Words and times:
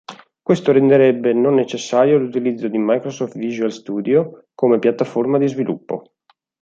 Questo 0.41 0.71
renderebbe 0.71 1.31
non 1.31 1.53
necessario 1.53 2.17
l'utilizzo 2.17 2.67
di 2.67 2.79
Microsoft 2.79 3.37
Visual 3.37 3.71
Studio 3.71 4.47
come 4.55 4.79
piattaforma 4.79 5.37
di 5.37 5.47
sviluppo. 5.47 6.13